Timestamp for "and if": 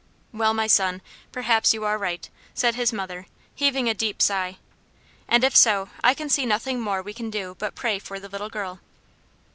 5.27-5.55